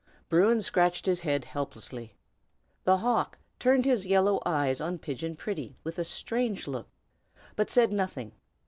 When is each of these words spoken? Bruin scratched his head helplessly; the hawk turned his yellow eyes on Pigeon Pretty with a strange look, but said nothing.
Bruin 0.29 0.59
scratched 0.61 1.05
his 1.05 1.19
head 1.19 1.45
helplessly; 1.45 2.15
the 2.85 2.97
hawk 2.97 3.37
turned 3.59 3.85
his 3.85 4.03
yellow 4.03 4.41
eyes 4.47 4.81
on 4.81 4.97
Pigeon 4.97 5.35
Pretty 5.35 5.77
with 5.83 5.99
a 5.99 6.03
strange 6.03 6.65
look, 6.65 6.87
but 7.55 7.69
said 7.69 7.93
nothing. 7.93 8.31